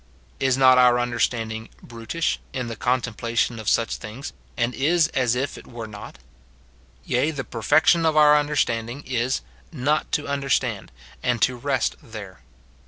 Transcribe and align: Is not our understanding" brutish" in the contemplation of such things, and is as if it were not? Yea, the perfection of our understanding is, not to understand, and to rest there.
Is 0.39 0.57
not 0.57 0.79
our 0.79 0.97
understanding" 0.99 1.69
brutish" 1.83 2.39
in 2.53 2.65
the 2.69 2.75
contemplation 2.75 3.59
of 3.59 3.69
such 3.69 3.97
things, 3.97 4.33
and 4.57 4.73
is 4.73 5.09
as 5.09 5.35
if 5.35 5.59
it 5.59 5.67
were 5.67 5.85
not? 5.85 6.17
Yea, 7.05 7.29
the 7.29 7.43
perfection 7.43 8.03
of 8.03 8.17
our 8.17 8.35
understanding 8.35 9.03
is, 9.05 9.41
not 9.71 10.11
to 10.13 10.27
understand, 10.27 10.91
and 11.21 11.39
to 11.43 11.55
rest 11.55 11.97
there. 12.01 12.39